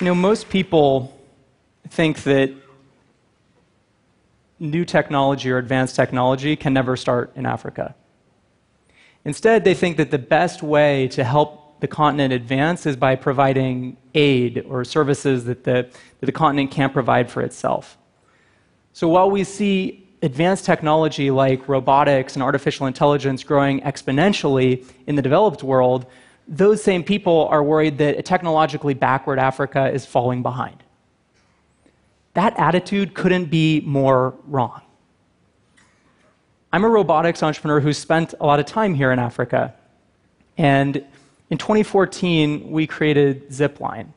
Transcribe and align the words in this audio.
You 0.00 0.04
know, 0.04 0.14
most 0.14 0.48
people 0.48 1.12
think 1.88 2.22
that 2.22 2.54
new 4.60 4.84
technology 4.84 5.50
or 5.50 5.58
advanced 5.58 5.96
technology 5.96 6.54
can 6.54 6.72
never 6.72 6.96
start 6.96 7.32
in 7.34 7.44
Africa. 7.44 7.96
Instead, 9.24 9.64
they 9.64 9.74
think 9.74 9.96
that 9.96 10.12
the 10.12 10.18
best 10.18 10.62
way 10.62 11.08
to 11.08 11.24
help 11.24 11.80
the 11.80 11.88
continent 11.88 12.32
advance 12.32 12.86
is 12.86 12.94
by 12.94 13.16
providing 13.16 13.96
aid 14.14 14.64
or 14.68 14.84
services 14.84 15.46
that 15.46 15.64
the, 15.64 15.88
that 16.20 16.26
the 16.26 16.32
continent 16.32 16.70
can't 16.70 16.92
provide 16.92 17.28
for 17.28 17.42
itself. 17.42 17.98
So 18.92 19.08
while 19.08 19.28
we 19.28 19.42
see 19.42 20.08
advanced 20.22 20.64
technology 20.64 21.32
like 21.32 21.68
robotics 21.68 22.34
and 22.34 22.42
artificial 22.42 22.86
intelligence 22.86 23.42
growing 23.42 23.80
exponentially 23.80 24.84
in 25.08 25.16
the 25.16 25.22
developed 25.22 25.64
world, 25.64 26.06
those 26.48 26.82
same 26.82 27.04
people 27.04 27.46
are 27.50 27.62
worried 27.62 27.98
that 27.98 28.18
a 28.18 28.22
technologically 28.22 28.94
backward 28.94 29.38
Africa 29.38 29.90
is 29.90 30.06
falling 30.06 30.42
behind. 30.42 30.82
That 32.32 32.58
attitude 32.58 33.14
couldn't 33.14 33.46
be 33.46 33.80
more 33.80 34.34
wrong. 34.46 34.80
I'm 36.72 36.84
a 36.84 36.88
robotics 36.88 37.42
entrepreneur 37.42 37.80
who 37.80 37.92
spent 37.92 38.34
a 38.40 38.46
lot 38.46 38.60
of 38.60 38.66
time 38.66 38.94
here 38.94 39.12
in 39.12 39.18
Africa. 39.18 39.74
And 40.56 41.04
in 41.50 41.58
2014, 41.58 42.70
we 42.70 42.86
created 42.86 43.48
Zipline, 43.50 44.08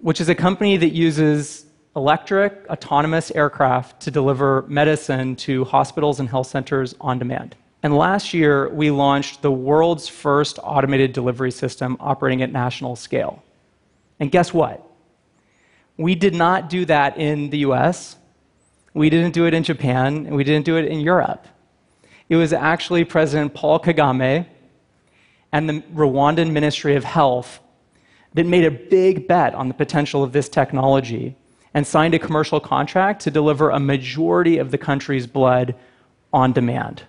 which 0.00 0.20
is 0.20 0.28
a 0.28 0.34
company 0.34 0.76
that 0.76 0.90
uses 0.90 1.66
electric, 1.94 2.66
autonomous 2.70 3.30
aircraft 3.32 4.00
to 4.02 4.10
deliver 4.10 4.62
medicine 4.68 5.36
to 5.36 5.64
hospitals 5.64 6.20
and 6.20 6.28
health 6.28 6.46
centers 6.46 6.94
on 7.00 7.18
demand. 7.18 7.56
And 7.82 7.96
last 7.96 8.32
year, 8.32 8.68
we 8.68 8.90
launched 8.90 9.42
the 9.42 9.50
world's 9.50 10.08
first 10.08 10.58
automated 10.62 11.12
delivery 11.12 11.50
system 11.50 11.96
operating 11.98 12.42
at 12.42 12.52
national 12.52 12.94
scale. 12.94 13.42
And 14.20 14.30
guess 14.30 14.54
what? 14.54 14.86
We 15.96 16.14
did 16.14 16.34
not 16.34 16.70
do 16.70 16.84
that 16.84 17.18
in 17.18 17.50
the 17.50 17.58
US, 17.58 18.16
we 18.94 19.10
didn't 19.10 19.32
do 19.34 19.46
it 19.46 19.54
in 19.54 19.62
Japan, 19.62 20.26
and 20.26 20.36
we 20.36 20.44
didn't 20.44 20.64
do 20.64 20.76
it 20.76 20.84
in 20.84 21.00
Europe. 21.00 21.46
It 22.28 22.36
was 22.36 22.52
actually 22.52 23.04
President 23.04 23.54
Paul 23.54 23.80
Kagame 23.80 24.46
and 25.50 25.68
the 25.68 25.82
Rwandan 25.94 26.52
Ministry 26.52 26.94
of 26.94 27.04
Health 27.04 27.60
that 28.34 28.46
made 28.46 28.64
a 28.64 28.70
big 28.70 29.26
bet 29.26 29.54
on 29.54 29.68
the 29.68 29.74
potential 29.74 30.22
of 30.22 30.32
this 30.32 30.48
technology 30.48 31.36
and 31.74 31.86
signed 31.86 32.14
a 32.14 32.18
commercial 32.18 32.60
contract 32.60 33.22
to 33.22 33.30
deliver 33.30 33.70
a 33.70 33.80
majority 33.80 34.58
of 34.58 34.70
the 34.70 34.78
country's 34.78 35.26
blood 35.26 35.74
on 36.32 36.52
demand. 36.52 37.02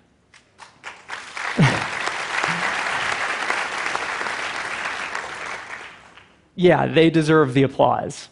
Yeah, 6.54 6.86
they 6.86 7.10
deserve 7.10 7.54
the 7.54 7.62
applause. 7.62 8.28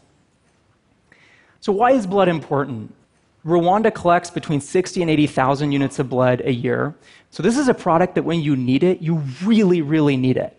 So, 1.60 1.72
why 1.72 1.92
is 1.92 2.06
blood 2.06 2.28
important? 2.28 2.94
Rwanda 3.44 3.92
collects 3.92 4.30
between 4.30 4.60
60 4.60 5.02
and 5.02 5.10
80,000 5.10 5.72
units 5.72 5.98
of 5.98 6.08
blood 6.08 6.42
a 6.44 6.52
year. 6.52 6.94
So, 7.30 7.42
this 7.42 7.58
is 7.58 7.68
a 7.68 7.74
product 7.74 8.14
that 8.14 8.22
when 8.22 8.40
you 8.40 8.56
need 8.56 8.82
it, 8.82 9.00
you 9.00 9.22
really, 9.44 9.82
really 9.82 10.16
need 10.16 10.36
it. 10.36 10.56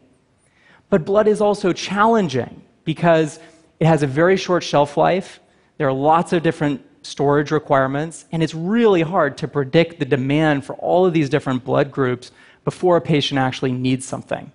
But 0.90 1.06
blood 1.06 1.28
is 1.28 1.42
also 1.42 1.74
challenging 1.74 2.62
because 2.84 3.40
it 3.80 3.88
has 3.88 4.04
a 4.04 4.08
very 4.08 4.38
short 4.38 4.64
shelf 4.64 4.98
life. 4.98 5.40
There 5.78 5.88
are 5.88 5.94
lots 5.94 6.34
of 6.34 6.44
different 6.44 6.86
storage 7.02 7.52
requirements, 7.52 8.26
and 8.32 8.44
it's 8.44 8.54
really 8.54 9.02
hard 9.02 9.38
to 9.40 9.48
predict 9.48 10.00
the 10.00 10.06
demand 10.06 10.66
for 10.66 10.76
all 10.76 11.06
of 11.06 11.14
these 11.14 11.30
different 11.30 11.64
blood 11.64 11.92
groups 11.92 12.32
before 12.64 12.98
a 12.98 13.02
patient 13.02 13.40
actually 13.40 13.72
needs 13.72 14.06
something. 14.06 14.52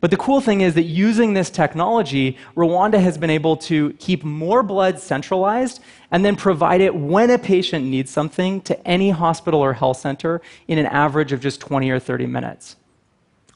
But 0.00 0.12
the 0.12 0.16
cool 0.16 0.40
thing 0.40 0.60
is 0.60 0.74
that 0.74 0.84
using 0.84 1.34
this 1.34 1.50
technology, 1.50 2.36
Rwanda 2.56 3.00
has 3.00 3.18
been 3.18 3.30
able 3.30 3.56
to 3.56 3.92
keep 3.94 4.22
more 4.22 4.62
blood 4.62 5.00
centralized 5.00 5.80
and 6.12 6.24
then 6.24 6.36
provide 6.36 6.80
it 6.80 6.94
when 6.94 7.30
a 7.30 7.38
patient 7.38 7.84
needs 7.84 8.10
something 8.10 8.60
to 8.62 8.86
any 8.86 9.10
hospital 9.10 9.60
or 9.60 9.72
health 9.72 9.96
center 9.96 10.40
in 10.68 10.78
an 10.78 10.86
average 10.86 11.32
of 11.32 11.40
just 11.40 11.60
20 11.60 11.90
or 11.90 11.98
30 11.98 12.26
minutes. 12.26 12.76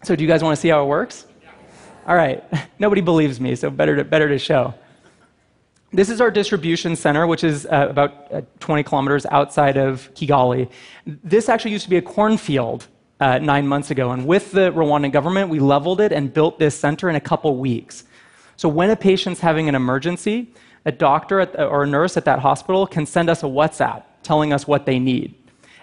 So, 0.02 0.16
do 0.16 0.25
you 0.25 0.28
guys 0.28 0.42
want 0.42 0.56
to 0.56 0.60
see 0.60 0.69
how 0.69 0.82
it 0.82 0.86
works? 0.86 1.26
All 2.06 2.16
right. 2.16 2.42
Nobody 2.81 3.00
believes 3.00 3.41
me, 3.41 3.54
so 3.54 3.70
better 3.70 3.94
to, 3.97 4.04
better 4.04 4.28
to 4.28 4.38
show. 4.38 4.75
This 5.92 6.08
is 6.08 6.20
our 6.20 6.31
distribution 6.31 6.97
center, 6.97 7.26
which 7.26 7.44
is 7.44 7.66
uh, 7.66 7.86
about 7.91 8.32
uh, 8.32 8.41
20 8.58 8.82
kilometers 8.82 9.26
outside 9.26 9.76
of 9.76 10.12
Kigali. 10.14 10.70
This 11.06 11.48
actually 11.48 11.72
used 11.72 11.84
to 11.84 11.91
be 11.91 11.98
a 11.98 12.02
cornfield 12.02 12.88
uh, 13.22 13.38
nine 13.38 13.68
months 13.68 13.92
ago, 13.92 14.10
and 14.10 14.26
with 14.26 14.50
the 14.50 14.72
Rwandan 14.72 15.12
government, 15.12 15.48
we 15.48 15.60
leveled 15.60 16.00
it 16.00 16.10
and 16.10 16.34
built 16.34 16.58
this 16.58 16.74
center 16.76 17.08
in 17.08 17.14
a 17.14 17.20
couple 17.20 17.56
weeks. 17.56 18.02
So 18.56 18.68
when 18.68 18.90
a 18.90 18.96
patient's 18.96 19.38
having 19.38 19.68
an 19.68 19.76
emergency, 19.76 20.52
a 20.84 20.90
doctor 20.90 21.46
the, 21.46 21.64
or 21.64 21.84
a 21.84 21.86
nurse 21.86 22.16
at 22.16 22.24
that 22.24 22.40
hospital 22.40 22.84
can 22.84 23.06
send 23.06 23.30
us 23.30 23.44
a 23.44 23.46
WhatsApp 23.46 24.02
telling 24.24 24.52
us 24.52 24.66
what 24.66 24.86
they 24.86 24.98
need. 24.98 25.36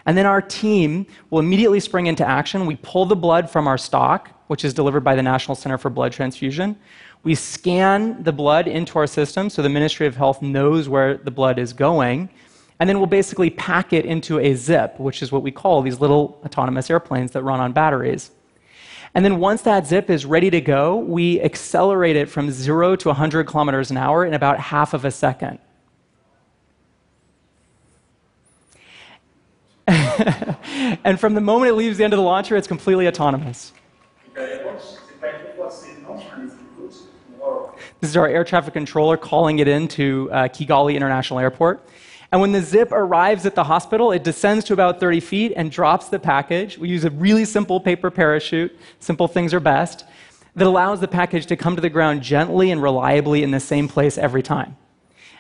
And 0.05 0.17
then 0.17 0.25
our 0.25 0.41
team 0.41 1.05
will 1.29 1.39
immediately 1.39 1.79
spring 1.79 2.07
into 2.07 2.27
action. 2.27 2.65
We 2.65 2.75
pull 2.75 3.05
the 3.05 3.15
blood 3.15 3.49
from 3.49 3.67
our 3.67 3.77
stock, 3.77 4.31
which 4.47 4.65
is 4.65 4.73
delivered 4.73 5.05
by 5.05 5.15
the 5.15 5.23
National 5.23 5.55
Center 5.55 5.77
for 5.77 5.89
Blood 5.89 6.11
Transfusion. 6.11 6.75
We 7.23 7.35
scan 7.35 8.21
the 8.21 8.33
blood 8.33 8.67
into 8.67 8.99
our 8.99 9.07
system 9.07 9.49
so 9.49 9.61
the 9.61 9.69
Ministry 9.69 10.07
of 10.07 10.17
Health 10.17 10.41
knows 10.41 10.89
where 10.89 11.15
the 11.15 11.31
blood 11.31 11.57
is 11.57 11.71
going. 11.71 12.29
And 12.79 12.87
then 12.87 12.97
we'll 12.97 13.07
basically 13.07 13.49
pack 13.49 13.91
it 13.91 14.05
into 14.05 14.39
a 14.39 14.55
zip, 14.55 14.99
which 14.99 15.21
is 15.21 15.31
what 15.31 15.43
we 15.43 15.51
call 15.51 15.81
these 15.81 15.99
little 15.99 16.39
autonomous 16.45 16.89
airplanes 16.89 17.31
that 17.31 17.43
run 17.43 17.59
on 17.59 17.73
batteries. 17.73 18.31
And 19.13 19.25
then 19.25 19.39
once 19.39 19.63
that 19.63 19.87
zip 19.87 20.09
is 20.09 20.25
ready 20.25 20.49
to 20.49 20.61
go, 20.61 20.95
we 20.95 21.41
accelerate 21.41 22.15
it 22.15 22.29
from 22.29 22.51
zero 22.51 22.95
to 22.95 23.09
100 23.09 23.47
kilometers 23.47 23.91
an 23.91 23.97
hour 23.97 24.23
in 24.23 24.33
about 24.33 24.59
half 24.59 24.93
of 24.93 25.03
a 25.03 25.11
second. 25.11 25.59
and 29.87 31.19
from 31.19 31.33
the 31.33 31.41
moment 31.41 31.71
it 31.71 31.75
leaves 31.75 31.97
the 31.97 32.03
end 32.03 32.13
of 32.13 32.17
the 32.17 32.23
launcher, 32.23 32.55
it's 32.55 32.67
completely 32.67 33.07
autonomous. 33.07 33.73
This 37.99 38.11
is 38.11 38.15
our 38.15 38.27
air 38.27 38.43
traffic 38.43 38.73
controller 38.73 39.17
calling 39.17 39.59
it 39.59 39.67
into 39.67 40.29
uh, 40.31 40.47
Kigali 40.47 40.95
International 40.95 41.39
Airport. 41.39 41.85
And 42.31 42.41
when 42.41 42.51
the 42.51 42.61
zip 42.61 42.91
arrives 42.91 43.45
at 43.45 43.55
the 43.55 43.63
hospital, 43.63 44.11
it 44.11 44.23
descends 44.23 44.65
to 44.65 44.73
about 44.73 44.99
30 44.99 45.19
feet 45.19 45.53
and 45.55 45.71
drops 45.71 46.09
the 46.09 46.19
package. 46.19 46.77
We 46.77 46.87
use 46.87 47.03
a 47.03 47.09
really 47.09 47.43
simple 47.43 47.79
paper 47.79 48.11
parachute, 48.11 48.77
simple 48.99 49.27
things 49.27 49.53
are 49.53 49.59
best, 49.59 50.05
that 50.55 50.67
allows 50.67 50.99
the 50.99 51.07
package 51.07 51.47
to 51.47 51.55
come 51.55 51.75
to 51.75 51.81
the 51.81 51.89
ground 51.89 52.21
gently 52.21 52.69
and 52.69 52.83
reliably 52.83 53.41
in 53.41 53.51
the 53.51 53.59
same 53.59 53.87
place 53.87 54.17
every 54.17 54.43
time. 54.43 54.77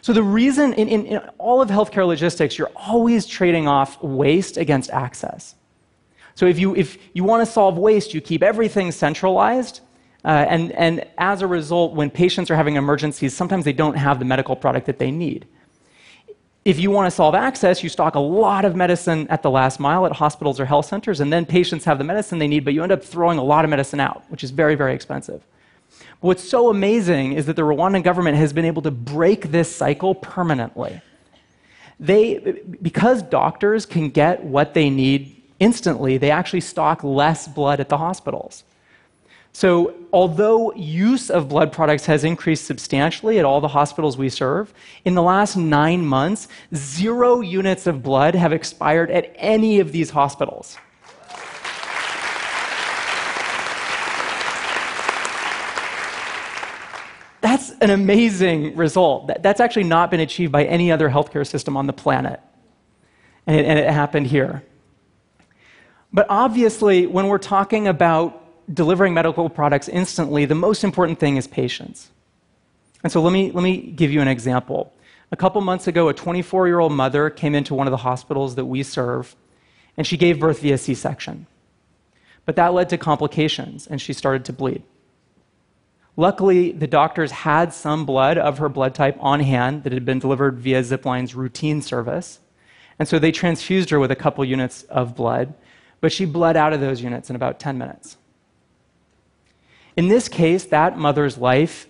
So, 0.00 0.12
the 0.12 0.22
reason 0.22 0.72
in, 0.74 0.88
in, 0.88 1.06
in, 1.06 1.18
all 1.38 1.60
of 1.62 1.68
healthcare 1.68 2.06
logistics, 2.06 2.58
you're 2.58 2.72
always 2.74 3.26
trading 3.26 3.68
off 3.68 4.02
waste 4.02 4.56
against 4.56 4.90
access. 4.90 5.54
So, 6.34 6.46
if 6.46 6.58
you, 6.58 6.74
if 6.74 6.98
you 7.12 7.24
want 7.24 7.46
to 7.46 7.52
solve 7.52 7.78
waste, 7.78 8.14
you 8.14 8.20
keep 8.20 8.42
everything 8.42 8.90
centralized. 8.90 9.80
Uh, 10.24 10.46
and, 10.48 10.72
and 10.72 11.04
as 11.18 11.42
a 11.42 11.46
result, 11.46 11.94
when 11.94 12.10
patients 12.10 12.50
are 12.50 12.56
having 12.56 12.76
emergencies, 12.76 13.34
sometimes 13.34 13.64
they 13.64 13.72
don't 13.72 13.96
have 13.96 14.18
the 14.18 14.24
medical 14.24 14.56
product 14.56 14.86
that 14.86 14.98
they 14.98 15.10
need. 15.10 15.46
If 16.64 16.78
you 16.78 16.92
want 16.92 17.06
to 17.06 17.10
solve 17.10 17.34
access, 17.34 17.82
you 17.82 17.88
stock 17.88 18.14
a 18.14 18.20
lot 18.20 18.64
of 18.64 18.76
medicine 18.76 19.26
at 19.28 19.42
the 19.42 19.50
last 19.50 19.80
mile 19.80 20.06
at 20.06 20.12
hospitals 20.12 20.60
or 20.60 20.64
health 20.64 20.86
centers, 20.86 21.18
and 21.18 21.32
then 21.32 21.44
patients 21.44 21.84
have 21.86 21.98
the 21.98 22.04
medicine 22.04 22.38
they 22.38 22.46
need, 22.46 22.64
but 22.64 22.72
you 22.72 22.84
end 22.84 22.92
up 22.92 23.02
throwing 23.02 23.38
a 23.38 23.42
lot 23.42 23.64
of 23.64 23.70
medicine 23.70 23.98
out, 23.98 24.22
which 24.28 24.44
is 24.44 24.52
very, 24.52 24.76
very 24.76 24.94
expensive. 24.94 25.42
What's 26.20 26.48
so 26.48 26.70
amazing 26.70 27.32
is 27.32 27.46
that 27.46 27.56
the 27.56 27.62
Rwandan 27.62 28.04
government 28.04 28.36
has 28.36 28.52
been 28.52 28.64
able 28.64 28.82
to 28.82 28.92
break 28.92 29.50
this 29.50 29.74
cycle 29.74 30.14
permanently. 30.14 31.00
They, 31.98 32.62
because 32.80 33.22
doctors 33.22 33.84
can 33.84 34.10
get 34.10 34.44
what 34.44 34.72
they 34.72 34.88
need 34.88 35.42
instantly, 35.58 36.16
they 36.16 36.30
actually 36.30 36.60
stock 36.60 37.02
less 37.02 37.48
blood 37.48 37.80
at 37.80 37.88
the 37.88 37.98
hospitals. 37.98 38.62
So, 39.54 39.94
although 40.12 40.72
use 40.74 41.28
of 41.28 41.48
blood 41.48 41.72
products 41.72 42.06
has 42.06 42.24
increased 42.24 42.64
substantially 42.64 43.38
at 43.38 43.44
all 43.44 43.60
the 43.60 43.68
hospitals 43.68 44.16
we 44.16 44.30
serve, 44.30 44.72
in 45.04 45.14
the 45.14 45.22
last 45.22 45.56
nine 45.56 46.04
months, 46.06 46.48
zero 46.74 47.40
units 47.40 47.86
of 47.86 48.02
blood 48.02 48.34
have 48.34 48.52
expired 48.52 49.10
at 49.10 49.30
any 49.36 49.78
of 49.78 49.92
these 49.92 50.08
hospitals. 50.10 50.78
That's 57.42 57.70
an 57.80 57.90
amazing 57.90 58.76
result. 58.76 59.30
That's 59.42 59.60
actually 59.60 59.84
not 59.84 60.10
been 60.10 60.20
achieved 60.20 60.52
by 60.52 60.64
any 60.64 60.90
other 60.90 61.10
healthcare 61.10 61.46
system 61.46 61.76
on 61.76 61.86
the 61.86 61.92
planet. 61.92 62.40
And 63.46 63.58
it, 63.58 63.66
and 63.66 63.78
it 63.78 63.90
happened 63.90 64.28
here. 64.28 64.62
But 66.10 66.26
obviously, 66.30 67.06
when 67.06 67.26
we're 67.26 67.38
talking 67.38 67.88
about 67.88 68.41
delivering 68.72 69.14
medical 69.14 69.48
products 69.48 69.88
instantly, 69.88 70.44
the 70.44 70.54
most 70.54 70.84
important 70.84 71.18
thing 71.18 71.36
is 71.36 71.46
patients. 71.46 72.10
And 73.02 73.12
so 73.12 73.20
let 73.20 73.32
me, 73.32 73.50
let 73.50 73.62
me 73.62 73.78
give 73.78 74.12
you 74.12 74.20
an 74.20 74.28
example. 74.28 74.92
A 75.30 75.36
couple 75.36 75.60
months 75.60 75.86
ago, 75.86 76.08
a 76.08 76.14
24 76.14 76.66
year 76.66 76.78
old 76.78 76.92
mother 76.92 77.30
came 77.30 77.54
into 77.54 77.74
one 77.74 77.86
of 77.86 77.90
the 77.90 77.96
hospitals 77.98 78.54
that 78.54 78.66
we 78.66 78.82
serve, 78.82 79.34
and 79.96 80.06
she 80.06 80.16
gave 80.16 80.40
birth 80.40 80.60
via 80.60 80.78
C 80.78 80.94
section. 80.94 81.46
But 82.44 82.56
that 82.56 82.74
led 82.74 82.88
to 82.90 82.98
complications, 82.98 83.86
and 83.86 84.00
she 84.00 84.12
started 84.12 84.44
to 84.46 84.52
bleed. 84.52 84.82
Luckily, 86.16 86.72
the 86.72 86.86
doctors 86.86 87.30
had 87.30 87.72
some 87.72 88.04
blood 88.04 88.36
of 88.36 88.58
her 88.58 88.68
blood 88.68 88.94
type 88.94 89.16
on 89.20 89.40
hand 89.40 89.84
that 89.84 89.92
had 89.92 90.04
been 90.04 90.18
delivered 90.18 90.58
via 90.58 90.82
Zipline's 90.82 91.34
routine 91.34 91.80
service. 91.80 92.38
And 92.98 93.08
so 93.08 93.18
they 93.18 93.32
transfused 93.32 93.88
her 93.90 93.98
with 93.98 94.10
a 94.10 94.16
couple 94.16 94.44
units 94.44 94.82
of 94.84 95.16
blood, 95.16 95.54
but 96.00 96.12
she 96.12 96.26
bled 96.26 96.56
out 96.56 96.74
of 96.74 96.80
those 96.80 97.00
units 97.00 97.30
in 97.30 97.36
about 97.36 97.58
10 97.58 97.78
minutes. 97.78 98.18
In 99.96 100.08
this 100.08 100.28
case, 100.28 100.64
that 100.66 100.98
mother's 100.98 101.38
life 101.38 101.86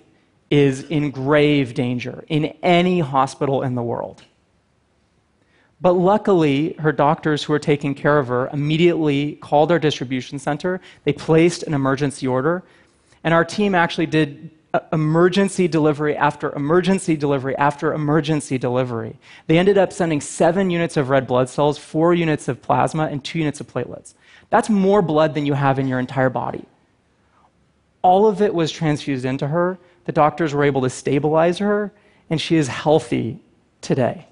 is 0.51 0.83
in 0.83 1.11
grave 1.11 1.75
danger 1.75 2.25
in 2.29 2.47
any 2.63 3.01
hospital 3.01 3.63
in 3.63 3.75
the 3.75 3.83
world. 3.83 4.23
But 5.81 5.95
luckily, 5.95 6.75
her 6.75 6.93
doctors 6.93 7.43
who 7.43 7.53
were 7.53 7.59
taking 7.59 7.95
care 7.95 8.19
of 8.19 8.29
her 8.29 8.49
immediately 8.53 9.33
called 9.37 9.73
our 9.73 9.81
distribution 9.81 10.39
center. 10.39 10.81
They 11.05 11.13
placed 11.13 11.65
an 11.65 11.75
emergency 11.75 12.27
order. 12.27 12.63
And 13.25 13.35
our 13.35 13.45
team 13.45 13.75
actually 13.75 14.07
did 14.07 14.51
uh, 14.75 14.81
emergency 14.93 15.67
delivery 15.69 16.17
after 16.17 16.53
emergency 16.55 17.17
delivery 17.17 17.57
after 17.57 17.93
emergency 17.93 18.59
delivery. 18.59 19.19
They 19.49 19.59
ended 19.59 19.77
up 19.77 19.93
sending 19.93 20.21
seven 20.21 20.71
units 20.71 20.97
of 20.97 21.09
red 21.09 21.27
blood 21.27 21.49
cells, 21.49 21.79
four 21.79 22.15
units 22.15 22.47
of 22.47 22.63
plasma, 22.63 23.07
and 23.07 23.25
two 23.25 23.41
units 23.41 23.61
of 23.61 23.67
platelets. 23.67 24.15
That's 24.51 24.71
more 24.71 25.03
blood 25.03 25.35
than 25.35 25.47
you 25.47 25.55
have 25.55 25.79
in 25.79 25.89
your 25.89 25.99
entire 25.99 26.31
body. 26.31 26.65
All 28.03 28.27
of 28.27 28.43
it 28.43 28.53
was 28.53 28.73
transfused 28.73 29.25
into 29.25 29.47
her. 29.47 29.79
The 30.05 30.13
doctors 30.13 30.53
were 30.53 30.65
able 30.65 30.83
to 30.83 30.91
stabilize 30.91 31.59
her, 31.59 31.93
and 32.29 32.41
she 32.41 32.57
is 32.57 32.67
healthy 32.67 33.41
today. 33.81 34.27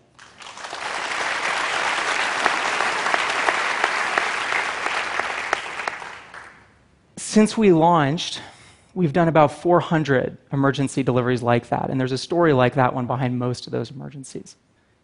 Since 7.16 7.56
we 7.56 7.70
launched, 7.70 8.42
we've 8.92 9.12
done 9.12 9.28
about 9.28 9.52
400 9.52 10.36
emergency 10.52 11.04
deliveries 11.04 11.42
like 11.42 11.68
that, 11.68 11.88
and 11.88 12.00
there's 12.00 12.10
a 12.10 12.18
story 12.18 12.52
like 12.52 12.74
that 12.74 12.92
one 12.92 13.06
behind 13.06 13.38
most 13.38 13.68
of 13.68 13.72
those 13.72 13.92
emergencies. 13.92 14.56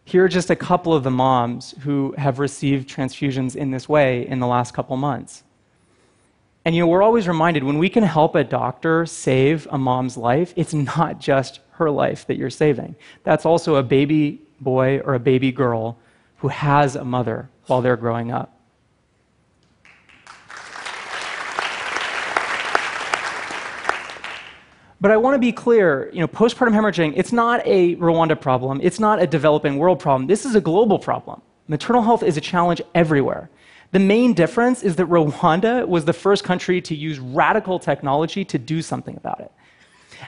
Here 0.03 0.25
are 0.25 0.29
just 0.29 0.49
a 0.49 0.55
couple 0.55 0.93
of 0.93 1.03
the 1.03 1.11
moms 1.11 1.73
who 1.81 2.13
have 2.17 2.39
received 2.39 2.89
transfusions 2.89 3.55
in 3.55 3.71
this 3.71 3.87
way 3.87 4.27
in 4.27 4.39
the 4.39 4.47
last 4.47 4.73
couple 4.73 4.97
months. 4.97 5.43
And 6.67 6.75
you 6.75 6.81
know, 6.81 6.87
we're 6.87 7.01
always 7.01 7.29
reminded 7.29 7.63
when 7.63 7.77
we 7.77 7.87
can 7.87 8.03
help 8.03 8.35
a 8.35 8.43
doctor 8.43 9.05
save 9.05 9.69
a 9.71 9.77
mom's 9.77 10.17
life, 10.17 10.51
it's 10.57 10.73
not 10.73 11.17
just 11.17 11.61
her 11.69 11.89
life 11.89 12.27
that 12.27 12.35
you're 12.35 12.49
saving. 12.49 12.97
That's 13.23 13.45
also 13.45 13.75
a 13.75 13.83
baby 13.83 14.41
boy 14.59 14.99
or 14.99 15.13
a 15.13 15.19
baby 15.19 15.53
girl 15.53 15.97
who 16.39 16.49
has 16.49 16.97
a 16.97 17.05
mother 17.05 17.49
while 17.67 17.81
they're 17.81 17.95
growing 17.95 18.33
up. 18.33 18.59
But 24.99 25.11
I 25.11 25.15
want 25.15 25.35
to 25.35 25.39
be 25.39 25.53
clear, 25.53 26.09
you 26.11 26.19
know, 26.19 26.27
postpartum 26.27 26.73
hemorrhaging, 26.73 27.13
it's 27.15 27.31
not 27.31 27.65
a 27.65 27.95
Rwanda 27.95 28.37
problem. 28.37 28.81
It's 28.83 28.99
not 28.99 29.21
a 29.21 29.27
developing 29.27 29.77
world 29.77 30.01
problem. 30.01 30.27
This 30.27 30.45
is 30.45 30.53
a 30.53 30.59
global 30.59 30.99
problem. 30.99 31.41
Maternal 31.69 32.01
health 32.01 32.23
is 32.23 32.35
a 32.35 32.41
challenge 32.41 32.81
everywhere. 32.93 33.49
The 33.91 33.99
main 33.99 34.33
difference 34.33 34.83
is 34.83 34.97
that 34.97 35.07
Rwanda 35.07 35.87
was 35.87 36.05
the 36.05 36.13
first 36.13 36.43
country 36.43 36.81
to 36.81 36.95
use 36.95 37.19
radical 37.19 37.79
technology 37.79 38.43
to 38.45 38.57
do 38.57 38.81
something 38.81 39.15
about 39.15 39.39
it. 39.39 39.51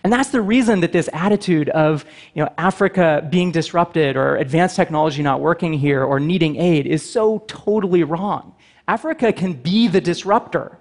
And 0.03 0.13
that's 0.13 0.29
the 0.29 0.41
reason 0.41 0.81
that 0.81 0.91
this 0.91 1.09
attitude 1.13 1.69
of 1.69 2.05
you 2.33 2.43
know, 2.43 2.53
Africa 2.57 3.27
being 3.29 3.51
disrupted 3.51 4.15
or 4.15 4.37
advanced 4.37 4.75
technology 4.75 5.21
not 5.23 5.41
working 5.41 5.73
here 5.73 6.03
or 6.03 6.19
needing 6.19 6.55
aid 6.55 6.87
is 6.87 7.07
so 7.09 7.43
totally 7.47 8.03
wrong. 8.03 8.55
Africa 8.87 9.33
can 9.33 9.53
be 9.53 9.87
the 9.87 10.01
disruptor. 10.01 10.77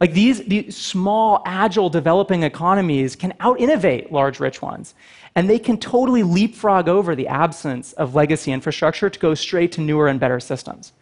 Like 0.00 0.14
these, 0.14 0.42
these 0.44 0.76
small, 0.76 1.42
agile, 1.44 1.90
developing 1.90 2.42
economies 2.42 3.14
can 3.14 3.34
out 3.40 3.60
innovate 3.60 4.10
large, 4.10 4.40
rich 4.40 4.62
ones. 4.62 4.94
And 5.34 5.48
they 5.48 5.58
can 5.58 5.76
totally 5.76 6.22
leapfrog 6.22 6.88
over 6.88 7.14
the 7.14 7.28
absence 7.28 7.92
of 7.92 8.14
legacy 8.14 8.50
infrastructure 8.50 9.10
to 9.10 9.18
go 9.18 9.34
straight 9.34 9.72
to 9.72 9.80
newer 9.80 10.08
and 10.08 10.18
better 10.18 10.40
systems. 10.40 10.92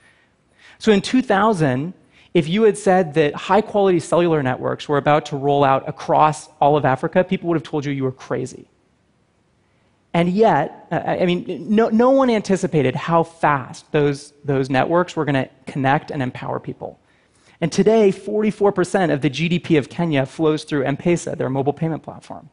So 0.79 0.93
in 0.93 1.01
2000, 1.01 1.93
if 2.35 2.49
you 2.49 2.63
had 2.63 2.79
said 2.79 3.15
that 3.15 3.35
high 3.35 3.61
quality 3.61 4.01
cellular 4.01 4.43
networks 4.43 4.89
were 4.89 4.99
about 4.99 5.27
to 5.27 5.37
roll 5.37 5.65
out 5.65 5.89
across 5.89 6.49
all 6.61 6.77
of 6.77 6.85
Africa, 6.85 7.25
people 7.25 7.49
would 7.49 7.57
have 7.57 7.65
told 7.65 7.85
you 7.85 7.93
you 7.93 8.05
were 8.05 8.13
crazy. 8.13 8.69
And 10.15 10.29
yet, 10.31 10.87
uh, 10.91 11.03
I 11.05 11.27
mean, 11.27 11.67
no, 11.69 11.89
no 11.89 12.11
one 12.11 12.31
anticipated 12.31 12.95
how 12.95 13.23
fast 13.23 13.91
those, 13.93 14.33
those 14.45 14.71
networks 14.71 15.17
were 15.17 15.25
going 15.25 15.35
to 15.35 15.49
connect 15.67 16.11
and 16.11 16.23
empower 16.23 16.59
people. 16.61 16.99
And 17.61 17.71
today, 17.73 18.11
44% 18.13 19.13
of 19.13 19.21
the 19.21 19.31
GDP 19.31 19.79
of 19.79 19.89
Kenya 19.89 20.25
flows 20.27 20.65
through 20.65 20.85
M 20.85 20.97
Pesa, 20.97 21.37
their 21.37 21.51
mobile 21.51 21.73
payment 21.73 22.03
platform. 22.03 22.49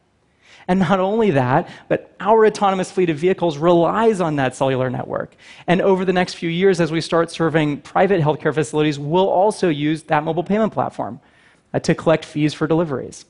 And 0.68 0.80
not 0.80 0.98
only 0.98 1.30
that, 1.30 1.68
but 1.88 2.14
our 2.18 2.44
autonomous 2.44 2.90
fleet 2.90 3.08
of 3.08 3.16
vehicles 3.16 3.56
relies 3.56 4.20
on 4.20 4.36
that 4.36 4.56
cellular 4.56 4.90
network. 4.90 5.36
And 5.66 5.80
over 5.80 6.04
the 6.04 6.12
next 6.12 6.34
few 6.34 6.50
years, 6.50 6.80
as 6.80 6.90
we 6.90 7.00
start 7.00 7.30
serving 7.30 7.82
private 7.82 8.20
healthcare 8.20 8.52
facilities, 8.52 8.98
we'll 8.98 9.28
also 9.28 9.68
use 9.68 10.02
that 10.04 10.24
mobile 10.24 10.42
payment 10.42 10.72
platform 10.72 11.20
uh, 11.72 11.78
to 11.80 11.94
collect 11.94 12.24
fees 12.24 12.52
for 12.52 12.66
deliveries. 12.66 13.26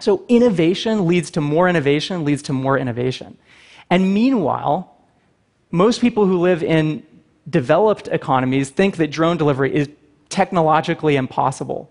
So 0.00 0.24
innovation 0.28 1.06
leads 1.06 1.30
to 1.32 1.40
more 1.40 1.68
innovation, 1.68 2.24
leads 2.24 2.42
to 2.44 2.52
more 2.52 2.78
innovation. 2.78 3.36
And 3.90 4.14
meanwhile, 4.14 4.96
most 5.70 6.00
people 6.00 6.26
who 6.26 6.38
live 6.38 6.62
in 6.62 7.06
developed 7.48 8.08
economies 8.08 8.70
think 8.70 8.96
that 8.96 9.10
drone 9.10 9.36
delivery 9.36 9.74
is 9.74 9.88
technologically 10.30 11.16
impossible, 11.16 11.90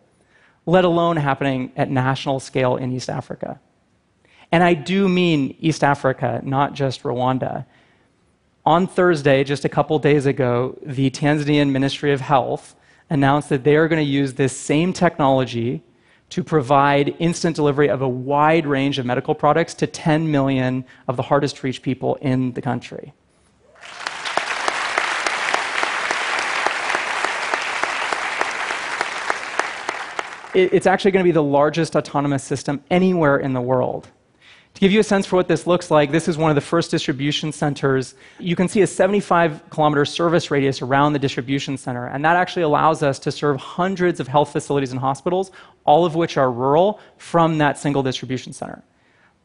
let 0.66 0.84
alone 0.84 1.18
happening 1.18 1.72
at 1.76 1.92
national 1.92 2.40
scale 2.40 2.76
in 2.76 2.92
East 2.92 3.10
Africa. 3.10 3.60
And 4.54 4.64
I 4.64 4.76
do 4.76 5.10
mean 5.10 5.56
East 5.60 5.84
Africa, 5.84 6.40
not 6.44 6.74
just 6.74 7.02
Rwanda. 7.02 7.66
On 8.68 8.86
Thursday, 8.86 9.44
just 9.44 9.66
a 9.66 9.70
couple 9.70 9.98
days 9.98 10.28
ago, 10.28 10.78
the 10.84 11.10
Tanzanian 11.10 11.72
Ministry 11.72 12.14
of 12.14 12.22
Health 12.22 12.76
announced 13.10 13.50
that 13.50 13.64
they 13.64 13.76
are 13.76 13.88
going 13.88 14.06
to 14.06 14.08
use 14.08 14.34
this 14.34 14.56
same 14.56 14.94
technology 14.94 15.82
to 16.30 16.44
provide 16.44 17.16
instant 17.18 17.56
delivery 17.56 17.90
of 17.90 18.04
a 18.04 18.08
wide 18.08 18.68
range 18.68 19.00
of 19.00 19.08
medical 19.08 19.34
products 19.34 19.74
to 19.74 19.88
10 19.88 20.30
million 20.30 20.86
of 21.08 21.18
the 21.18 21.24
hardest 21.24 21.56
to 21.56 21.66
reach 21.66 21.82
people 21.82 22.14
in 22.22 22.52
the 22.54 22.62
country. 22.62 23.12
It's 30.54 30.86
actually 30.86 31.10
going 31.10 31.24
to 31.24 31.28
be 31.28 31.32
the 31.32 31.42
largest 31.42 31.96
autonomous 31.96 32.44
system 32.44 32.84
anywhere 32.92 33.38
in 33.38 33.54
the 33.54 33.62
world. 33.62 34.10
Give 34.84 34.92
you 34.92 35.00
a 35.00 35.04
sense 35.04 35.26
for 35.26 35.38
what 35.38 35.48
this 35.48 35.66
looks 35.66 35.90
like, 35.90 36.12
this 36.12 36.28
is 36.28 36.38
one 36.38 36.52
of 36.52 36.56
the 36.56 36.62
first 36.62 36.92
distribution 36.92 37.54
centers. 37.54 38.16
You 38.38 38.58
can 38.58 38.68
see 38.68 38.82
a 38.82 38.88
75 38.88 39.70
kilometer 39.70 40.04
service 40.04 40.52
radius 40.52 40.82
around 40.82 41.14
the 41.14 41.20
distribution 41.20 41.78
center, 41.78 42.08
and 42.08 42.26
that 42.26 42.36
actually 42.36 42.64
allows 42.64 43.02
us 43.02 43.18
to 43.20 43.32
serve 43.32 43.56
hundreds 43.62 44.20
of 44.20 44.28
health 44.28 44.52
facilities 44.52 44.92
and 44.92 45.00
hospitals, 45.00 45.54
all 45.86 46.04
of 46.06 46.16
which 46.16 46.36
are 46.36 46.52
rural, 46.52 47.00
from 47.16 47.60
that 47.60 47.78
single 47.78 48.04
distribution 48.04 48.52
center. 48.52 48.84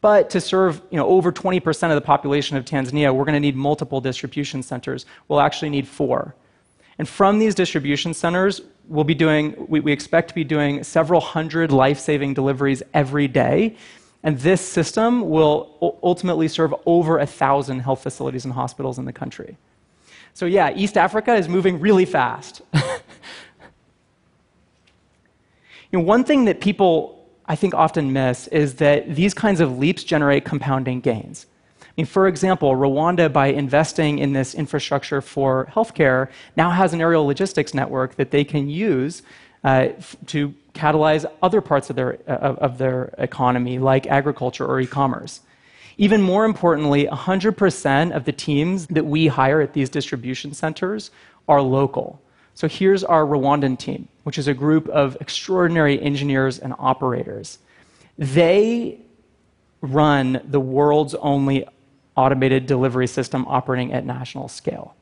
But 0.01 0.29
to 0.31 0.41
serve 0.41 0.81
you 0.89 0.97
know, 0.97 1.07
over 1.07 1.31
20% 1.31 1.83
of 1.87 1.95
the 1.95 2.01
population 2.01 2.57
of 2.57 2.65
Tanzania, 2.65 3.15
we're 3.15 3.23
going 3.23 3.31
to 3.31 3.39
need 3.39 3.55
multiple 3.55 4.01
distribution 4.01 4.61
centers. 4.61 5.05
We'll 5.29 5.39
actually 5.39 5.69
need 5.69 5.87
four. 5.87 6.35
And 6.97 7.07
from 7.07 7.39
these 7.39 7.55
distribution 7.55 8.13
centers, 8.13 8.59
we'll 8.89 9.05
be 9.05 9.15
doing, 9.15 9.55
we, 9.69 9.79
we 9.79 9.93
expect 9.93 10.27
to 10.27 10.35
be 10.35 10.43
doing 10.43 10.83
several 10.83 11.21
hundred 11.21 11.71
life 11.71 11.97
saving 11.97 12.33
deliveries 12.33 12.83
every 12.93 13.29
day. 13.29 13.77
And 14.23 14.37
this 14.39 14.61
system 14.61 15.29
will 15.29 15.97
ultimately 16.03 16.47
serve 16.47 16.73
over 16.85 17.19
a 17.19 17.25
thousand 17.25 17.79
health 17.79 18.03
facilities 18.03 18.43
and 18.43 18.53
hospitals 18.53 18.99
in 18.99 19.05
the 19.05 19.13
country. 19.13 19.57
So, 20.33 20.45
yeah, 20.45 20.71
East 20.75 20.97
Africa 20.97 21.33
is 21.35 21.47
moving 21.47 21.79
really 21.79 22.05
fast. 22.05 22.61
you 22.73 22.81
know, 25.93 26.01
one 26.01 26.23
thing 26.23 26.45
that 26.45 26.59
people 26.59 27.19
I 27.45 27.55
think 27.55 27.73
often 27.73 28.13
miss 28.13 28.47
is 28.47 28.75
that 28.75 29.15
these 29.15 29.33
kinds 29.33 29.59
of 29.59 29.79
leaps 29.79 30.03
generate 30.03 30.45
compounding 30.45 31.01
gains. 31.01 31.47
I 31.81 31.85
mean, 31.97 32.05
for 32.05 32.27
example, 32.27 32.75
Rwanda, 32.75 33.31
by 33.33 33.47
investing 33.47 34.19
in 34.19 34.33
this 34.33 34.53
infrastructure 34.53 35.19
for 35.19 35.65
healthcare, 35.73 36.29
now 36.55 36.69
has 36.69 36.93
an 36.93 37.01
aerial 37.01 37.25
logistics 37.25 37.73
network 37.73 38.15
that 38.15 38.29
they 38.29 38.43
can 38.43 38.69
use 38.69 39.23
uh, 39.63 39.89
to 40.27 40.53
catalyze 40.79 41.25
other 41.41 41.61
parts 41.61 41.89
of 41.89 41.95
their, 41.95 42.13
of 42.27 42.77
their 42.77 43.13
economy, 43.17 43.79
like 43.79 44.07
agriculture 44.07 44.65
or 44.65 44.79
e 44.79 44.87
commerce. 44.87 45.41
Even 45.97 46.21
more 46.21 46.45
importantly, 46.45 47.05
100% 47.07 48.15
of 48.15 48.23
the 48.23 48.31
teams 48.31 48.87
that 48.87 49.05
we 49.05 49.27
hire 49.27 49.59
at 49.59 49.73
these 49.73 49.89
distribution 49.89 50.53
centers 50.53 51.11
are 51.47 51.61
local. 51.61 52.21
So 52.53 52.67
here's 52.67 53.03
our 53.03 53.25
Rwandan 53.25 53.77
team, 53.77 54.07
which 54.23 54.37
is 54.37 54.47
a 54.47 54.53
group 54.53 54.87
of 54.89 55.17
extraordinary 55.19 56.01
engineers 56.01 56.59
and 56.59 56.73
operators. 56.79 57.59
They 58.17 58.99
run 59.81 60.41
the 60.45 60.59
world's 60.59 61.15
only 61.15 61.65
automated 62.15 62.65
delivery 62.65 63.07
system 63.07 63.45
operating 63.47 63.93
at 63.93 64.05
national 64.05 64.47
scale. 64.47 64.95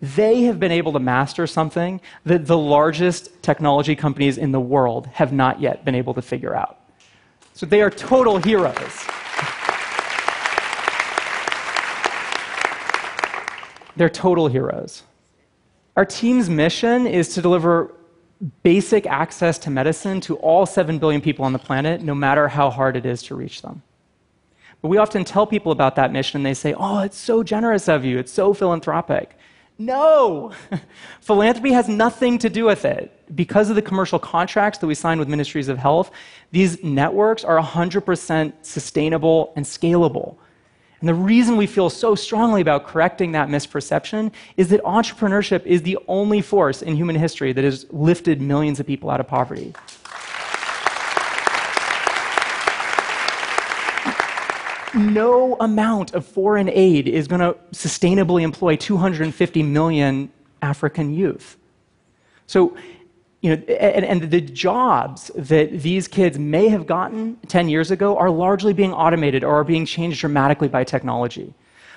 They 0.00 0.42
have 0.42 0.60
been 0.60 0.72
able 0.72 0.92
to 0.92 0.98
master 0.98 1.46
something 1.46 2.00
that 2.24 2.46
the 2.46 2.58
largest 2.58 3.42
technology 3.42 3.96
companies 3.96 4.38
in 4.38 4.52
the 4.52 4.60
world 4.60 5.06
have 5.06 5.32
not 5.32 5.60
yet 5.60 5.84
been 5.84 5.94
able 5.94 6.14
to 6.14 6.22
figure 6.22 6.54
out. 6.54 6.78
So 7.54 7.66
they 7.66 7.82
are 7.82 7.90
total 7.90 8.38
heroes. 8.38 9.06
They're 13.96 14.10
total 14.10 14.48
heroes. 14.48 15.04
Our 15.96 16.04
team's 16.04 16.50
mission 16.50 17.06
is 17.06 17.28
to 17.34 17.42
deliver 17.42 17.94
basic 18.62 19.06
access 19.06 19.58
to 19.60 19.70
medicine 19.70 20.20
to 20.22 20.36
all 20.36 20.66
7 20.66 20.98
billion 20.98 21.20
people 21.20 21.44
on 21.44 21.52
the 21.52 21.58
planet, 21.58 22.02
no 22.02 22.14
matter 22.14 22.48
how 22.48 22.70
hard 22.70 22.96
it 22.96 23.06
is 23.06 23.22
to 23.24 23.34
reach 23.34 23.62
them. 23.62 23.82
But 24.82 24.88
we 24.88 24.98
often 24.98 25.24
tell 25.24 25.46
people 25.46 25.72
about 25.72 25.96
that 25.96 26.12
mission, 26.12 26.38
and 26.38 26.46
they 26.46 26.54
say, 26.54 26.74
Oh, 26.76 27.00
it's 27.00 27.16
so 27.16 27.42
generous 27.42 27.88
of 27.88 28.04
you, 28.04 28.18
it's 28.18 28.32
so 28.32 28.52
philanthropic. 28.52 29.36
No! 29.78 30.52
Philanthropy 31.20 31.72
has 31.72 31.88
nothing 31.88 32.38
to 32.38 32.48
do 32.48 32.64
with 32.64 32.84
it. 32.84 33.10
Because 33.34 33.70
of 33.70 33.76
the 33.76 33.82
commercial 33.82 34.18
contracts 34.18 34.78
that 34.78 34.86
we 34.86 34.94
sign 34.94 35.18
with 35.18 35.28
ministries 35.28 35.68
of 35.68 35.78
health, 35.78 36.10
these 36.52 36.82
networks 36.84 37.42
are 37.42 37.58
100% 37.60 38.52
sustainable 38.62 39.52
and 39.56 39.64
scalable. 39.64 40.36
And 41.00 41.08
the 41.08 41.14
reason 41.14 41.56
we 41.56 41.66
feel 41.66 41.90
so 41.90 42.14
strongly 42.14 42.60
about 42.60 42.86
correcting 42.86 43.32
that 43.32 43.48
misperception 43.48 44.32
is 44.56 44.68
that 44.68 44.82
entrepreneurship 44.84 45.66
is 45.66 45.82
the 45.82 45.98
only 46.08 46.40
force 46.40 46.80
in 46.80 46.96
human 46.96 47.16
history 47.16 47.52
that 47.52 47.64
has 47.64 47.84
lifted 47.90 48.40
millions 48.40 48.80
of 48.80 48.86
people 48.86 49.10
out 49.10 49.20
of 49.20 49.26
poverty. 49.26 49.74
No 54.94 55.56
amount 55.60 56.14
of 56.14 56.26
foreign 56.26 56.68
aid 56.68 57.08
is 57.08 57.28
going 57.28 57.40
to 57.40 57.56
sustainably 57.72 58.42
employ 58.42 58.76
250 58.76 59.62
million 59.62 60.30
African 60.62 61.12
youth. 61.12 61.56
So 62.46 62.76
you 63.40 63.50
know, 63.54 63.62
and, 63.74 64.06
and, 64.06 64.30
the 64.30 64.40
jobs 64.40 65.30
that 65.34 65.82
these 65.82 66.08
kids 66.08 66.38
may 66.38 66.68
have 66.68 66.86
gotten 66.86 67.36
10 67.48 67.68
years 67.68 67.90
ago 67.90 68.16
are 68.16 68.30
largely 68.30 68.72
being 68.72 68.94
automated 68.94 69.44
or 69.44 69.56
are 69.56 69.64
being 69.64 69.84
changed 69.84 70.20
dramatically 70.20 70.66
by 70.66 70.82
technology. 70.82 71.52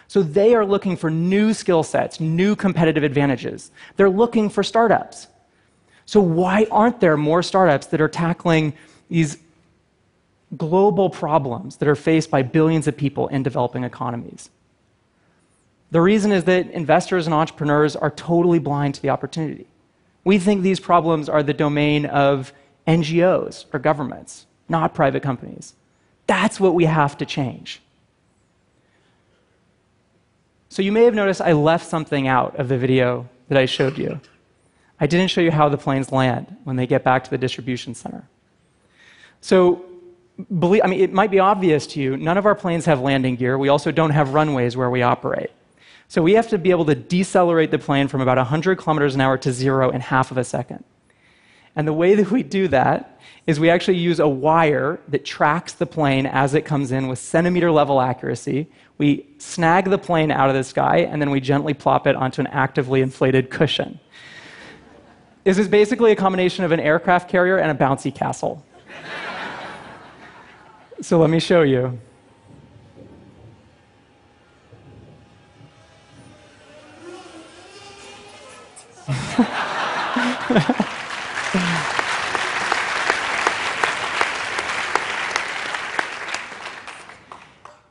So 0.09 0.21
they 0.21 0.55
are 0.55 0.65
looking 0.65 0.97
for 0.97 1.09
new 1.09 1.53
skill 1.53 1.83
sets, 1.83 2.19
new 2.19 2.53
competitive 2.53 3.03
advantages. 3.03 3.71
They're 3.95 4.09
looking 4.09 4.49
for 4.49 4.61
startups. 4.61 5.27
So 6.05 6.19
why 6.19 6.67
aren't 6.69 6.99
there 6.99 7.15
more 7.15 7.41
startups 7.41 7.87
that 7.87 8.01
are 8.01 8.09
tackling 8.09 8.73
these 9.09 9.37
global 10.55 11.09
problems 11.09 11.77
that 11.77 11.87
are 11.87 11.95
faced 11.95 12.31
by 12.31 12.41
billions 12.41 12.87
of 12.87 12.95
people 12.95 13.27
in 13.27 13.43
developing 13.43 13.83
economies? 13.83 14.49
The 15.91 16.01
reason 16.01 16.31
is 16.31 16.43
that 16.45 16.69
investors 16.71 17.27
and 17.27 17.33
entrepreneurs 17.33 17.95
are 17.95 18.11
totally 18.11 18.59
blind 18.59 18.95
to 18.95 19.01
the 19.01 19.09
opportunity. 19.09 19.67
We 20.23 20.37
think 20.39 20.61
these 20.61 20.79
problems 20.79 21.29
are 21.29 21.41
the 21.41 21.53
domain 21.53 22.05
of 22.05 22.51
NGOs 22.85 23.65
or 23.73 23.79
governments, 23.79 24.45
not 24.67 24.93
private 24.93 25.23
companies. 25.23 25.73
That's 26.27 26.59
what 26.59 26.73
we 26.73 26.85
have 26.85 27.17
to 27.19 27.25
change. 27.25 27.81
So 30.69 30.81
you 30.81 30.91
may 30.91 31.05
have 31.05 31.15
noticed 31.15 31.41
I 31.41 31.53
left 31.53 31.85
something 31.85 32.27
out 32.27 32.57
of 32.57 32.67
the 32.67 32.77
video 32.77 33.29
that 33.47 33.57
I 33.57 33.65
showed 33.65 33.97
you. 33.97 34.19
I 34.99 35.07
didn't 35.07 35.29
show 35.29 35.41
you 35.41 35.51
how 35.51 35.69
the 35.69 35.77
planes 35.77 36.11
land 36.11 36.55
when 36.63 36.75
they 36.75 36.87
get 36.87 37.03
back 37.03 37.23
to 37.23 37.29
the 37.29 37.37
distribution 37.37 37.95
center. 37.95 38.27
So, 39.41 39.85
believe, 40.59 40.81
I 40.83 40.87
mean, 40.87 40.99
it 40.99 41.13
might 41.13 41.31
be 41.31 41.39
obvious 41.39 41.87
to 41.87 42.01
you, 42.01 42.17
none 42.17 42.37
of 42.37 42.45
our 42.45 42.55
planes 42.55 42.85
have 42.85 43.01
landing 43.01 43.35
gear. 43.35 43.57
We 43.57 43.69
also 43.69 43.91
don't 43.91 44.11
have 44.11 44.33
runways 44.33 44.77
where 44.77 44.89
we 44.89 45.01
operate. 45.01 45.51
So 46.07 46.21
we 46.21 46.33
have 46.33 46.47
to 46.49 46.57
be 46.57 46.71
able 46.71 46.85
to 46.85 46.95
decelerate 46.95 47.71
the 47.71 47.79
plane 47.79 48.07
from 48.07 48.21
about 48.21 48.37
100 48.37 48.77
kilometers 48.77 49.15
an 49.15 49.21
hour 49.21 49.37
to 49.39 49.51
zero 49.51 49.89
in 49.89 49.99
half 49.99 50.31
of 50.31 50.37
a 50.37 50.43
second. 50.43 50.83
And 51.75 51.87
the 51.87 51.93
way 51.93 52.15
that 52.15 52.31
we 52.31 52.43
do 52.43 52.67
that 52.69 53.19
is 53.45 53.59
we 53.59 53.69
actually 53.69 53.97
use 53.97 54.19
a 54.19 54.27
wire 54.27 54.99
that 55.07 55.25
tracks 55.25 55.73
the 55.73 55.85
plane 55.85 56.25
as 56.25 56.53
it 56.53 56.63
comes 56.65 56.91
in 56.91 57.07
with 57.07 57.19
centimeter 57.19 57.71
level 57.71 58.01
accuracy. 58.01 58.67
We 58.97 59.27
snag 59.37 59.89
the 59.89 59.97
plane 59.97 60.31
out 60.31 60.49
of 60.49 60.55
the 60.55 60.63
sky 60.63 60.99
and 60.99 61.21
then 61.21 61.29
we 61.29 61.39
gently 61.39 61.73
plop 61.73 62.07
it 62.07 62.15
onto 62.15 62.41
an 62.41 62.47
actively 62.47 63.01
inflated 63.01 63.49
cushion. 63.49 63.99
This 65.43 65.57
is 65.57 65.67
basically 65.67 66.11
a 66.11 66.15
combination 66.15 66.65
of 66.65 66.71
an 66.71 66.79
aircraft 66.79 67.29
carrier 67.29 67.57
and 67.57 67.71
a 67.71 67.75
bouncy 67.75 68.13
castle. 68.13 68.65
So 71.01 71.19
let 71.19 71.29
me 71.29 71.39
show 71.39 71.61
you. 71.61 71.99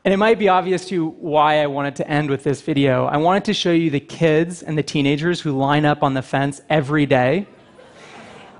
And 0.06 0.12
it 0.12 0.18
might 0.18 0.38
be 0.38 0.48
obvious 0.48 0.86
to 0.86 0.94
you 0.94 1.06
why 1.18 1.60
I 1.60 1.66
wanted 1.66 1.96
to 1.96 2.08
end 2.08 2.30
with 2.30 2.44
this 2.44 2.62
video. 2.62 3.06
I 3.06 3.16
wanted 3.16 3.44
to 3.46 3.54
show 3.54 3.72
you 3.72 3.90
the 3.90 3.98
kids 3.98 4.62
and 4.62 4.78
the 4.78 4.82
teenagers 4.84 5.40
who 5.40 5.50
line 5.50 5.84
up 5.84 6.04
on 6.04 6.14
the 6.14 6.22
fence 6.22 6.60
every 6.70 7.06
day, 7.06 7.48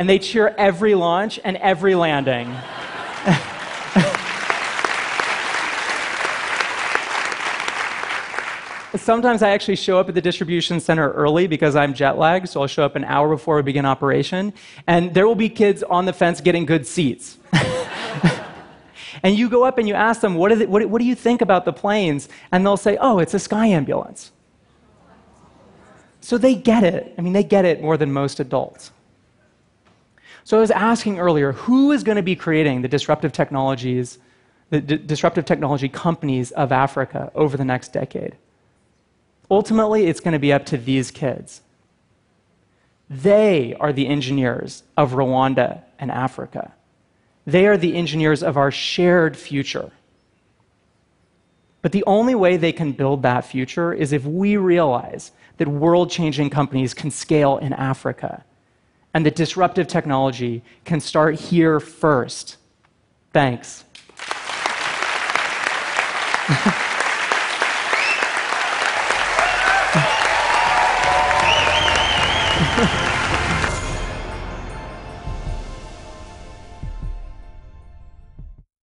and 0.01 0.09
they 0.09 0.19
cheer 0.19 0.53
every 0.59 0.97
launch 0.97 1.39
and 1.45 1.57
every 1.59 1.95
landing. 1.95 2.53
Sometimes 9.07 9.41
I 9.41 9.51
actually 9.51 9.77
show 9.77 10.01
up 10.01 10.09
at 10.09 10.17
the 10.17 10.21
distribution 10.21 10.81
center 10.81 11.13
early 11.13 11.47
because 11.47 11.77
I'm 11.77 11.95
jet 11.95 12.19
lagged, 12.19 12.49
so 12.49 12.63
I'll 12.63 12.67
show 12.67 12.85
up 12.85 12.97
an 12.97 13.05
hour 13.05 13.29
before 13.29 13.55
we 13.55 13.63
begin 13.63 13.87
operation, 13.87 14.53
and 14.89 15.15
there 15.15 15.29
will 15.29 15.37
be 15.37 15.49
kids 15.49 15.85
on 15.85 16.07
the 16.07 16.13
fence 16.13 16.41
getting 16.41 16.67
good 16.67 16.85
seats. 16.89 17.39
and 19.23 19.39
you 19.39 19.49
go 19.49 19.63
up 19.63 19.79
and 19.79 19.87
you 19.87 19.95
ask 19.95 20.23
them, 20.23 20.35
what, 20.35 20.59
they, 20.59 20.67
what, 20.67 20.85
what 20.87 20.99
do 20.99 21.05
you 21.05 21.15
think 21.15 21.41
about 21.41 21.65
the 21.65 21.73
planes? 21.73 22.29
And 22.51 22.67
they'll 22.67 22.77
say, 22.77 22.97
oh, 23.01 23.21
it's 23.21 23.33
a 23.33 23.39
sky 23.39 23.67
ambulance. 23.67 24.33
So 26.21 26.37
they 26.37 26.57
get 26.57 26.83
it. 26.83 27.15
I 27.17 27.21
mean, 27.21 27.33
they 27.33 27.45
get 27.45 27.65
it 27.65 27.81
more 27.81 27.97
than 27.97 28.13
most 28.13 28.41
adults. 28.41 28.91
So 30.43 30.57
I 30.57 30.61
was 30.61 30.73
asking 30.73 31.21
earlier, 31.21 31.53
who 31.53 31.93
is 31.93 32.03
going 32.03 32.17
to 32.17 32.25
be 32.25 32.35
creating 32.35 32.83
the 32.83 32.89
disruptive 32.89 33.31
technologies, 33.31 34.19
the 34.71 34.81
disruptive 34.81 35.45
technology 35.45 35.89
companies 35.89 36.51
of 36.51 36.73
Africa 36.73 37.31
over 37.37 37.57
the 37.57 37.65
next 37.65 37.93
decade? 37.93 38.35
Ultimately, 39.51 40.07
it's 40.07 40.21
going 40.21 40.33
to 40.33 40.39
be 40.39 40.53
up 40.53 40.67
to 40.67 40.77
these 40.77 41.11
kids. 41.11 41.63
They 43.09 43.75
are 43.79 43.93
the 43.93 44.09
engineers 44.09 44.83
of 44.97 45.13
Rwanda 45.13 45.83
and 45.99 46.11
Africa. 46.11 46.73
They 47.47 47.67
are 47.67 47.77
the 47.77 47.95
engineers 47.95 48.43
of 48.43 48.57
our 48.57 48.73
shared 48.73 49.37
future. 49.37 49.93
But 51.83 51.93
the 51.93 52.03
only 52.05 52.35
way 52.35 52.57
they 52.57 52.73
can 52.73 52.91
build 52.91 53.23
that 53.23 53.45
future 53.45 53.93
is 53.93 54.13
if 54.13 54.25
we 54.25 54.57
realize 54.57 55.31
that 55.59 55.69
world 55.69 56.11
changing 56.11 56.51
companies 56.51 56.93
can 56.93 57.13
scale 57.13 57.59
in 57.59 57.73
Africa 57.73 58.45
and 59.15 59.25
that 59.25 59.37
disruptive 59.37 59.87
technology 59.87 60.63
can 60.85 60.99
start 61.01 61.37
here 61.37 61.79
first. 61.79 62.57
Thanks. 63.33 63.85